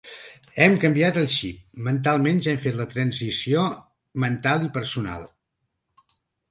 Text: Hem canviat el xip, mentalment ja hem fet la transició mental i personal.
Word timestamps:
Hem 0.63 0.77
canviat 0.83 1.19
el 1.23 1.27
xip, 1.33 1.59
mentalment 1.89 2.41
ja 2.47 2.55
hem 2.55 2.59
fet 2.65 2.81
la 2.81 2.89
transició 2.97 3.69
mental 4.27 4.69
i 4.71 4.75
personal. 4.81 5.33